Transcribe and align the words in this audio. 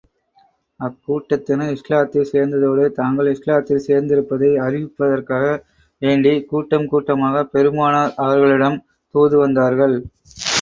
அக்கூட்டத்தினர் 0.79 1.73
இஸ்லாத்தில் 1.73 2.29
சேர்ந்ததோடு, 2.31 2.85
தாங்கள் 2.91 3.29
இஸ்லாத்தில் 3.33 3.83
சேர்ந்திருப்பதை 3.87 4.49
அறிவிப்பதற்காக 4.59 5.45
வேண்டிக் 6.01 6.49
கூட்டம் 6.49 6.87
கூட்டமாகப் 6.87 7.51
பெருமானார் 7.51 8.13
அவர்களிடம் 8.17 8.79
தூது 9.15 9.37
வந்தார்கள். 9.37 9.97